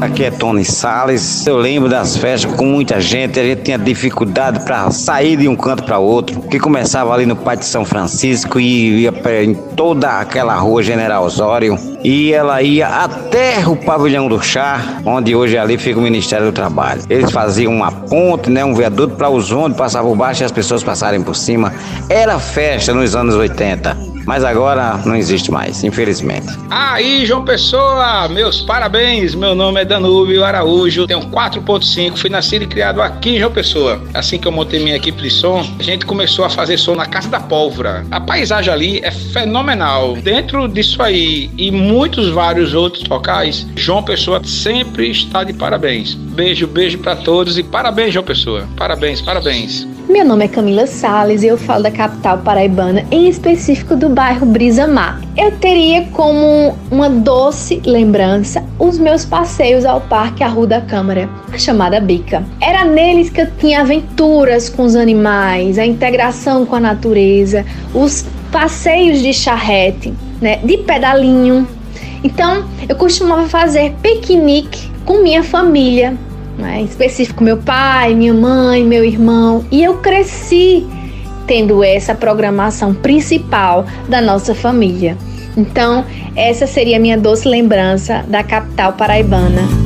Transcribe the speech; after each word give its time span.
Aqui 0.00 0.24
é 0.24 0.30
Tony 0.30 0.64
Sales. 0.64 1.44
Eu 1.44 1.56
lembro 1.56 1.88
das 1.88 2.16
festas 2.16 2.54
com 2.54 2.64
muita 2.64 3.00
gente, 3.00 3.40
a 3.40 3.42
gente 3.42 3.62
tinha 3.62 3.76
dificuldade 3.76 4.60
para 4.64 4.88
sair 4.92 5.36
de 5.36 5.48
um 5.48 5.56
canto 5.56 5.82
para 5.82 5.98
outro, 5.98 6.40
que 6.42 6.58
começava 6.58 7.12
ali 7.12 7.26
no 7.26 7.34
Pátio 7.34 7.60
de 7.60 7.66
São 7.66 7.84
Francisco 7.84 8.60
e 8.60 9.02
ia 9.02 9.12
em 9.42 9.54
toda 9.54 10.20
aquela 10.20 10.54
rua 10.54 10.84
General 10.84 11.24
Osório 11.24 11.76
e 12.04 12.32
ela 12.32 12.62
ia 12.62 12.86
até 12.86 13.66
o 13.66 13.74
pavilhão 13.74 14.28
do 14.28 14.40
chá, 14.40 15.00
onde 15.04 15.34
hoje 15.34 15.58
ali 15.58 15.76
fica 15.76 15.98
o 15.98 16.02
Ministério 16.02 16.46
do 16.46 16.52
Trabalho. 16.52 17.02
Eles 17.10 17.32
faziam 17.32 17.72
uma 17.74 17.90
ponte, 17.90 18.48
né, 18.50 18.64
um 18.64 18.74
viaduto 18.74 19.16
para 19.16 19.28
os 19.28 19.50
ônibus 19.50 19.78
passar 19.78 20.02
por 20.02 20.14
baixo 20.14 20.42
e 20.42 20.44
as 20.44 20.52
pessoas 20.52 20.84
passarem 20.84 21.22
por 21.22 21.34
cima. 21.34 21.72
Era 22.08 22.38
festa 22.38 22.94
nos 22.94 23.16
anos 23.16 23.34
80 23.34 24.07
mas 24.28 24.44
agora 24.44 24.98
não 25.06 25.16
existe 25.16 25.50
mais, 25.50 25.82
infelizmente. 25.82 26.48
Aí, 26.68 27.24
João 27.24 27.46
Pessoa, 27.46 28.28
meus 28.28 28.60
parabéns. 28.60 29.34
Meu 29.34 29.54
nome 29.54 29.80
é 29.80 29.86
Danúbio 29.86 30.44
Araújo, 30.44 31.06
tenho 31.06 31.22
4.5, 31.30 32.14
fui 32.14 32.28
nascido 32.28 32.64
e 32.64 32.66
criado 32.66 33.00
aqui 33.00 33.36
em 33.36 33.38
João 33.38 33.50
Pessoa. 33.50 33.98
Assim 34.12 34.38
que 34.38 34.46
eu 34.46 34.52
montei 34.52 34.80
minha 34.80 34.96
equipe 34.96 35.22
de 35.22 35.30
som, 35.30 35.66
a 35.78 35.82
gente 35.82 36.04
começou 36.04 36.44
a 36.44 36.50
fazer 36.50 36.76
som 36.76 36.94
na 36.94 37.06
Casa 37.06 37.30
da 37.30 37.40
Pólvora. 37.40 38.04
A 38.10 38.20
paisagem 38.20 38.70
ali 38.70 39.00
é 39.02 39.10
fenomenal. 39.10 40.14
Dentro 40.16 40.68
disso 40.68 41.02
aí 41.02 41.50
e 41.56 41.70
muitos 41.70 42.28
vários 42.28 42.74
outros 42.74 43.08
locais, 43.08 43.66
João 43.76 44.02
Pessoa 44.02 44.44
sempre 44.44 45.10
está 45.10 45.42
de 45.42 45.54
parabéns. 45.54 46.12
Beijo, 46.12 46.66
beijo 46.66 46.98
para 46.98 47.16
todos 47.16 47.56
e 47.56 47.62
parabéns, 47.62 48.12
João 48.12 48.26
Pessoa. 48.26 48.68
Parabéns, 48.76 49.22
parabéns. 49.22 49.88
Meu 50.08 50.24
nome 50.24 50.46
é 50.46 50.48
Camila 50.48 50.86
Sales 50.86 51.42
e 51.42 51.48
eu 51.48 51.58
falo 51.58 51.82
da 51.82 51.90
capital 51.90 52.38
paraibana, 52.38 53.04
em 53.10 53.28
específico 53.28 53.94
do 53.94 54.08
bairro 54.08 54.46
Brisa 54.46 54.86
Mar. 54.86 55.20
Eu 55.36 55.52
teria 55.52 56.06
como 56.12 56.74
uma 56.90 57.10
doce 57.10 57.82
lembrança 57.84 58.64
os 58.78 58.98
meus 58.98 59.26
passeios 59.26 59.84
ao 59.84 60.00
Parque 60.00 60.42
Arruda 60.42 60.80
Câmara, 60.80 61.28
a 61.52 61.58
chamada 61.58 62.00
Bica. 62.00 62.42
Era 62.58 62.86
neles 62.86 63.28
que 63.28 63.42
eu 63.42 63.50
tinha 63.58 63.82
aventuras 63.82 64.70
com 64.70 64.84
os 64.84 64.96
animais, 64.96 65.78
a 65.78 65.84
integração 65.84 66.64
com 66.64 66.76
a 66.76 66.80
natureza, 66.80 67.66
os 67.92 68.24
passeios 68.50 69.20
de 69.20 69.34
charrete, 69.34 70.14
né, 70.40 70.56
de 70.64 70.78
pedalinho. 70.78 71.68
Então, 72.24 72.64
eu 72.88 72.96
costumava 72.96 73.46
fazer 73.46 73.94
piquenique 74.00 74.90
com 75.04 75.18
minha 75.18 75.42
família 75.42 76.16
né? 76.58 76.80
em 76.80 76.84
específico 76.84 77.42
meu 77.42 77.56
pai, 77.56 78.14
minha 78.14 78.34
mãe, 78.34 78.84
meu 78.84 79.04
irmão, 79.04 79.64
e 79.70 79.82
eu 79.82 79.98
cresci 79.98 80.86
tendo 81.46 81.82
essa 81.82 82.14
programação 82.14 82.92
principal 82.92 83.86
da 84.08 84.20
nossa 84.20 84.54
família. 84.54 85.16
Então, 85.56 86.04
essa 86.36 86.66
seria 86.66 86.98
a 86.98 87.00
minha 87.00 87.16
doce 87.16 87.48
lembrança 87.48 88.24
da 88.28 88.42
capital 88.44 88.92
paraibana. 88.92 89.77